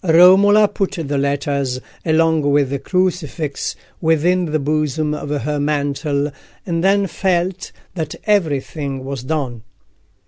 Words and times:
Romola 0.03 0.67
put 0.67 0.93
the 0.93 1.17
letters, 1.19 1.79
along 2.03 2.41
with 2.41 2.71
the 2.71 2.79
crucifix, 2.79 3.75
within 4.01 4.45
the 4.45 4.57
bosom 4.57 5.13
of 5.13 5.29
her 5.43 5.59
mantle, 5.59 6.31
and 6.65 6.83
then 6.83 7.05
felt 7.05 7.71
that 7.93 8.15
everything 8.25 9.05
was 9.05 9.21
done. 9.21 9.61